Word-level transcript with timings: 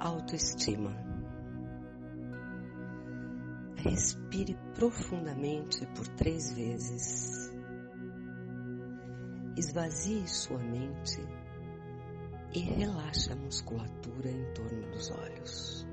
autoestima. 0.00 0.96
Respire 3.76 4.58
profundamente 4.74 5.86
por 5.94 6.08
três 6.08 6.52
vezes. 6.52 7.52
Esvazie 9.56 10.26
sua 10.26 10.58
mente 10.58 11.20
e 12.54 12.60
relaxe 12.60 13.32
a 13.32 13.36
musculatura 13.36 14.30
em 14.30 14.54
torno 14.54 14.90
dos 14.90 15.10
olhos. 15.10 15.86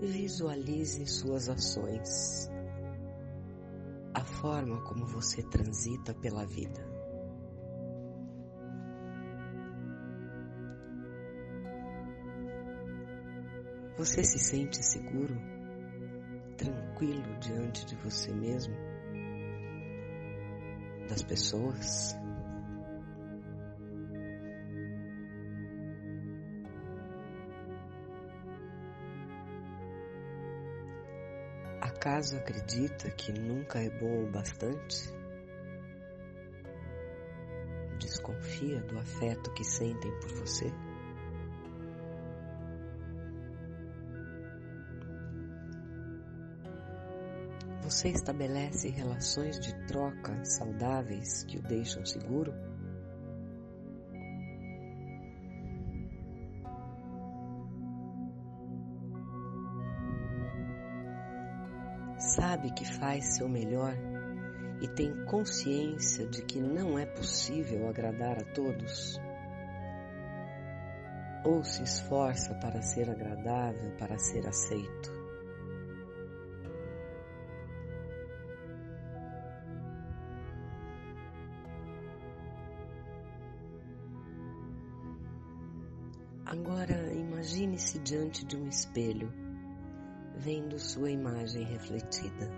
Visualize 0.00 1.06
suas 1.06 1.48
ações, 1.48 2.50
a 4.14 4.24
forma 4.24 4.80
como 4.82 5.06
você 5.06 5.42
transita 5.42 6.14
pela 6.14 6.44
vida. 6.44 6.80
Você 13.96 14.24
se 14.24 14.38
sente 14.38 14.84
seguro, 14.84 15.34
tranquilo 16.56 17.38
diante 17.38 17.84
de 17.86 17.94
você 17.96 18.32
mesmo, 18.32 18.74
das 21.08 21.22
pessoas? 21.22 22.21
Acaso 32.02 32.36
acredita 32.36 33.08
que 33.12 33.32
nunca 33.32 33.78
é 33.78 33.88
bom 33.88 34.24
o 34.24 34.26
bastante? 34.28 35.08
Desconfia 38.00 38.80
do 38.80 38.98
afeto 38.98 39.54
que 39.54 39.62
sentem 39.62 40.10
por 40.18 40.32
você? 40.32 40.66
Você 47.82 48.08
estabelece 48.08 48.88
relações 48.88 49.60
de 49.60 49.72
troca 49.86 50.44
saudáveis 50.44 51.44
que 51.44 51.58
o 51.58 51.62
deixam 51.62 52.04
seguro? 52.04 52.52
Sabe 62.34 62.70
que 62.70 62.86
faz 62.86 63.36
seu 63.36 63.46
melhor 63.46 63.94
e 64.80 64.88
tem 64.88 65.12
consciência 65.26 66.26
de 66.26 66.42
que 66.42 66.62
não 66.62 66.98
é 66.98 67.04
possível 67.04 67.86
agradar 67.86 68.38
a 68.38 68.44
todos? 68.54 69.20
Ou 71.44 71.62
se 71.62 71.82
esforça 71.82 72.54
para 72.54 72.80
ser 72.80 73.10
agradável, 73.10 73.94
para 73.98 74.16
ser 74.16 74.48
aceito? 74.48 75.12
Agora 86.46 87.12
imagine-se 87.12 87.98
diante 87.98 88.46
de 88.46 88.56
um 88.56 88.68
espelho, 88.68 89.51
vendo 90.36 90.78
sua 90.78 91.10
imagem 91.10 91.64
refletida. 91.64 92.50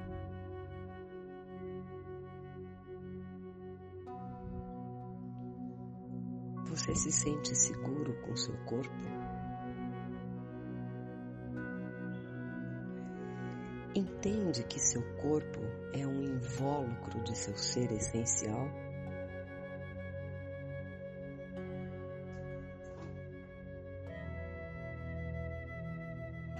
Você 6.67 6.95
se 6.95 7.13
sente 7.13 7.55
seguro 7.55 8.21
com 8.23 8.37
seu 8.37 8.57
corpo? 8.65 9.05
Entende 13.95 14.65
que 14.65 14.81
seu 14.81 15.03
corpo 15.19 15.61
é 15.93 16.05
um 16.05 16.21
invólucro 16.21 17.23
de 17.23 17.39
seu 17.39 17.57
ser 17.57 17.93
essencial? 17.93 18.69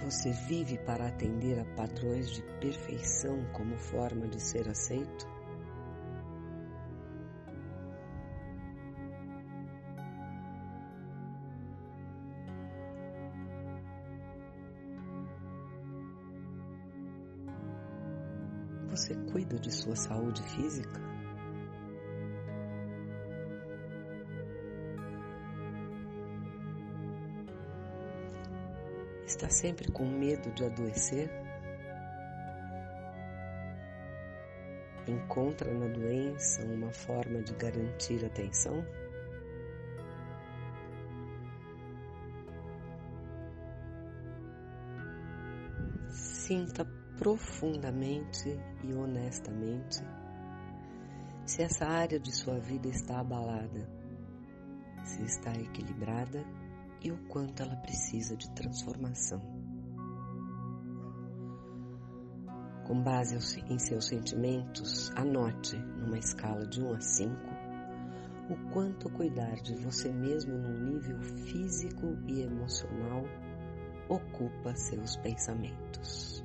Você 0.05 0.31
vive 0.31 0.77
para 0.77 1.07
atender 1.07 1.59
a 1.59 1.65
padrões 1.75 2.29
de 2.29 2.43
perfeição 2.59 3.43
como 3.53 3.75
forma 3.75 4.27
de 4.27 4.39
ser 4.39 4.69
aceito? 4.69 5.27
Você 18.91 19.15
cuida 19.31 19.57
de 19.57 19.71
sua 19.71 19.95
saúde 19.95 20.43
física? 20.43 21.14
Está 29.25 29.49
sempre 29.49 29.91
com 29.91 30.05
medo 30.05 30.51
de 30.51 30.63
adoecer? 30.63 31.29
Encontra 35.07 35.73
na 35.73 35.87
doença 35.87 36.63
uma 36.63 36.91
forma 36.91 37.41
de 37.41 37.53
garantir 37.55 38.23
atenção? 38.23 38.85
Sinta 46.09 46.85
profundamente 47.17 48.59
e 48.83 48.93
honestamente 48.93 50.03
se 51.45 51.63
essa 51.63 51.85
área 51.87 52.19
de 52.19 52.31
sua 52.31 52.59
vida 52.59 52.87
está 52.87 53.19
abalada, 53.19 53.89
se 55.03 55.23
está 55.23 55.51
equilibrada 55.53 56.43
e 57.05 57.11
o 57.11 57.17
quanto 57.27 57.61
ela 57.61 57.75
precisa 57.77 58.35
de 58.35 58.49
transformação. 58.55 59.39
Com 62.87 63.01
base 63.01 63.35
em 63.69 63.79
seus 63.79 64.07
sentimentos, 64.07 65.11
anote 65.15 65.77
numa 65.77 66.17
escala 66.17 66.65
de 66.67 66.81
1 66.81 66.93
a 66.93 66.99
5 66.99 67.65
o 68.49 68.55
quanto 68.71 69.09
cuidar 69.09 69.55
de 69.55 69.75
você 69.75 70.11
mesmo 70.11 70.53
no 70.55 70.91
nível 70.91 71.19
físico 71.19 72.15
e 72.27 72.41
emocional 72.41 73.23
ocupa 74.07 74.75
seus 74.75 75.15
pensamentos. 75.17 76.43